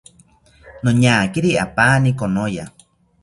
Noñakiri 0.83 1.51
apaani 1.65 2.11
konoya 2.19 2.65